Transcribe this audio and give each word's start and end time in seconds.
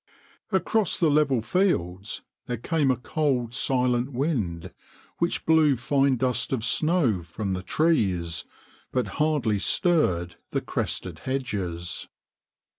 Across 0.51 0.97
the 0.97 1.11
level 1.11 1.43
fields 1.43 2.23
there 2.47 2.57
came 2.57 2.89
a 2.89 2.95
cold, 2.97 3.53
silent 3.53 4.11
wind 4.11 4.73
which 5.19 5.45
blew 5.45 5.75
fine 5.75 6.17
dust 6.17 6.51
of 6.51 6.65
snow 6.65 7.21
from 7.21 7.53
the 7.53 7.61
trees, 7.61 8.43
but 8.91 9.05
hardly 9.21 9.59
stirred 9.59 10.37
the 10.49 10.61
crested 10.61 11.19
hedges. 11.19 12.07